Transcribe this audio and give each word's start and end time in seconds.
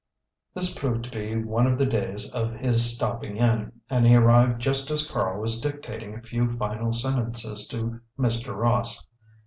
This 0.55 0.73
proved 0.73 1.03
to 1.03 1.11
be 1.11 1.37
one 1.43 1.67
of 1.67 1.77
the 1.77 1.85
days 1.85 2.27
of 2.31 2.53
his 2.53 2.91
stopping 2.95 3.37
in, 3.37 3.71
and 3.87 4.07
he 4.07 4.15
arrived 4.15 4.59
just 4.59 4.89
as 4.89 5.07
Karl 5.07 5.39
was 5.39 5.61
dictating 5.61 6.15
a 6.15 6.23
few 6.23 6.57
final 6.57 6.91
sentences 6.91 7.67
to 7.67 7.99
Mr. 8.17 8.55
Ross. 8.57 9.05